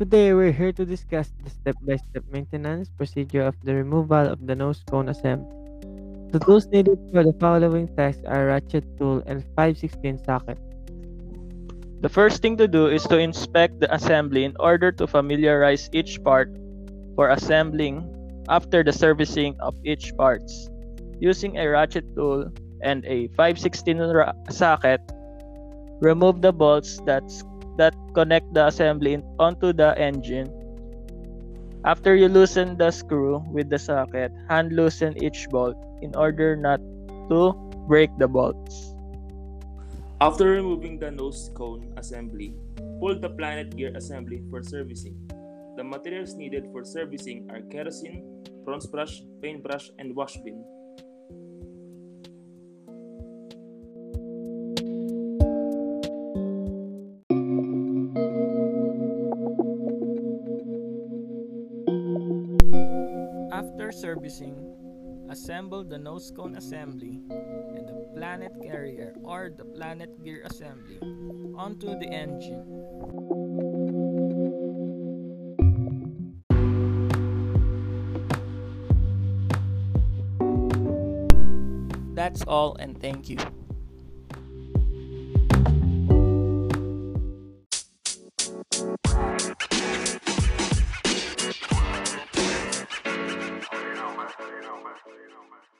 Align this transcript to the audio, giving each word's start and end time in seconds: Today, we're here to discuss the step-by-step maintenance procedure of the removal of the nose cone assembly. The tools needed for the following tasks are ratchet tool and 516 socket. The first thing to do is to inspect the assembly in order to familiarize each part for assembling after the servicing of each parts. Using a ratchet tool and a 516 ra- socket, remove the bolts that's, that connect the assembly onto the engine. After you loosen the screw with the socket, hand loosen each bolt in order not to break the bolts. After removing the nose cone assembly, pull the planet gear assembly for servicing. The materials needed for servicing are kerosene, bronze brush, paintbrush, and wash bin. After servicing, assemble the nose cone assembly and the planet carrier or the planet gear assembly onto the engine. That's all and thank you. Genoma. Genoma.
Today, 0.00 0.32
we're 0.32 0.50
here 0.56 0.72
to 0.72 0.86
discuss 0.86 1.28
the 1.44 1.50
step-by-step 1.50 2.24
maintenance 2.32 2.88
procedure 2.88 3.44
of 3.44 3.52
the 3.60 3.74
removal 3.74 4.32
of 4.32 4.46
the 4.46 4.56
nose 4.56 4.80
cone 4.88 5.10
assembly. 5.10 5.52
The 6.32 6.40
tools 6.40 6.64
needed 6.72 6.96
for 7.12 7.22
the 7.22 7.36
following 7.36 7.84
tasks 8.00 8.24
are 8.24 8.46
ratchet 8.46 8.96
tool 8.96 9.22
and 9.26 9.44
516 9.60 10.24
socket. 10.24 10.56
The 12.00 12.08
first 12.08 12.40
thing 12.40 12.56
to 12.56 12.66
do 12.66 12.86
is 12.86 13.04
to 13.12 13.18
inspect 13.18 13.80
the 13.80 13.92
assembly 13.92 14.44
in 14.44 14.56
order 14.58 14.90
to 14.90 15.06
familiarize 15.06 15.90
each 15.92 16.16
part 16.24 16.48
for 17.14 17.28
assembling 17.28 18.08
after 18.48 18.82
the 18.82 18.96
servicing 18.96 19.52
of 19.60 19.76
each 19.84 20.16
parts. 20.16 20.70
Using 21.20 21.58
a 21.58 21.68
ratchet 21.68 22.08
tool 22.16 22.48
and 22.80 23.04
a 23.04 23.28
516 23.36 24.00
ra- 24.00 24.32
socket, 24.48 25.04
remove 26.00 26.40
the 26.40 26.54
bolts 26.56 27.04
that's, 27.04 27.44
that 27.76 27.94
connect 28.14 28.52
the 28.54 28.66
assembly 28.66 29.22
onto 29.38 29.72
the 29.72 29.96
engine. 29.98 30.50
After 31.84 32.14
you 32.14 32.28
loosen 32.28 32.76
the 32.76 32.90
screw 32.90 33.42
with 33.52 33.70
the 33.70 33.78
socket, 33.78 34.32
hand 34.48 34.72
loosen 34.72 35.16
each 35.22 35.48
bolt 35.48 35.76
in 36.02 36.14
order 36.14 36.56
not 36.56 36.80
to 37.30 37.52
break 37.88 38.10
the 38.18 38.28
bolts. 38.28 38.94
After 40.20 40.52
removing 40.52 40.98
the 40.98 41.10
nose 41.10 41.50
cone 41.54 41.94
assembly, 41.96 42.52
pull 43.00 43.18
the 43.18 43.30
planet 43.30 43.74
gear 43.76 43.92
assembly 43.96 44.44
for 44.50 44.62
servicing. 44.62 45.16
The 45.76 45.84
materials 45.84 46.34
needed 46.36 46.68
for 46.72 46.84
servicing 46.84 47.48
are 47.48 47.64
kerosene, 47.72 48.44
bronze 48.66 48.84
brush, 48.84 49.22
paintbrush, 49.40 49.88
and 49.98 50.14
wash 50.14 50.36
bin. 50.44 50.60
After 63.60 63.92
servicing, 63.92 64.56
assemble 65.28 65.84
the 65.84 65.98
nose 65.98 66.32
cone 66.34 66.56
assembly 66.56 67.20
and 67.28 67.86
the 67.86 68.08
planet 68.16 68.52
carrier 68.62 69.12
or 69.22 69.52
the 69.54 69.66
planet 69.66 70.08
gear 70.24 70.40
assembly 70.48 70.96
onto 71.54 71.92
the 71.98 72.08
engine. 72.08 72.64
That's 82.14 82.40
all 82.48 82.76
and 82.80 82.98
thank 82.98 83.28
you. 83.28 83.36
Genoma. 94.80 95.04
Genoma. 95.04 95.79